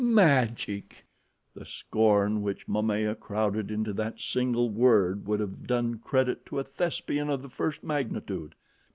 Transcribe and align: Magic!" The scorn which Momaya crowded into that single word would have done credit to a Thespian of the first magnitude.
Magic!" 0.03 1.05
The 1.53 1.63
scorn 1.63 2.41
which 2.41 2.67
Momaya 2.67 3.13
crowded 3.13 3.69
into 3.69 3.93
that 3.93 4.19
single 4.19 4.67
word 4.71 5.27
would 5.27 5.39
have 5.39 5.67
done 5.67 5.99
credit 5.99 6.43
to 6.47 6.57
a 6.57 6.63
Thespian 6.63 7.29
of 7.29 7.43
the 7.43 7.49
first 7.49 7.83
magnitude. 7.83 8.55